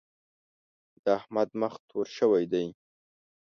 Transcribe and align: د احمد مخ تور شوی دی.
د 1.03 1.05
احمد 1.19 1.49
مخ 1.61 1.73
تور 1.89 2.07
شوی 2.17 2.43
دی. 2.53 2.65